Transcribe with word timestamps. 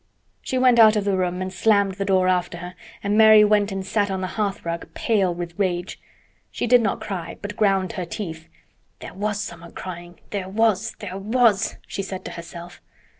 She 0.41 0.57
went 0.57 0.79
out 0.79 0.95
of 0.95 1.03
the 1.05 1.15
room 1.15 1.43
and 1.43 1.53
slammed 1.53 1.97
the 1.99 2.05
door 2.05 2.27
after 2.27 2.57
her, 2.57 2.73
and 3.03 3.15
Mary 3.15 3.43
went 3.45 3.71
and 3.71 3.85
sat 3.85 4.09
on 4.09 4.21
the 4.21 4.25
hearth 4.33 4.65
rug, 4.65 4.91
pale 4.95 5.31
with 5.31 5.53
rage. 5.59 5.99
She 6.49 6.65
did 6.65 6.81
not 6.81 6.99
cry, 6.99 7.37
but 7.39 7.55
ground 7.55 7.91
her 7.91 8.05
teeth. 8.05 8.47
"There 8.99 9.13
was 9.13 9.39
someone 9.39 9.73
crying—there 9.73 10.49
was—there 10.49 11.19
was!" 11.19 11.77
she 11.85 12.01
said 12.01 12.25
to 12.25 12.31
herself. 12.31 12.81